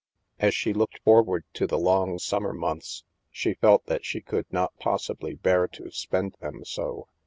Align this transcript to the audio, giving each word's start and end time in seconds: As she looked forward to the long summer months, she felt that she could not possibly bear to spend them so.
As 0.39 0.55
she 0.55 0.73
looked 0.73 0.99
forward 1.03 1.43
to 1.53 1.67
the 1.67 1.77
long 1.77 2.17
summer 2.17 2.53
months, 2.53 3.03
she 3.29 3.53
felt 3.53 3.85
that 3.85 4.03
she 4.03 4.19
could 4.19 4.51
not 4.51 4.75
possibly 4.79 5.35
bear 5.35 5.67
to 5.67 5.91
spend 5.91 6.33
them 6.41 6.65
so. 6.65 7.07